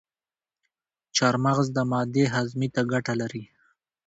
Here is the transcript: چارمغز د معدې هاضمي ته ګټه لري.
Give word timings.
چارمغز 1.15 1.67
د 1.73 1.77
معدې 1.91 2.25
هاضمي 2.33 2.67
ته 2.75 2.81
ګټه 2.91 3.13
لري. 3.21 3.43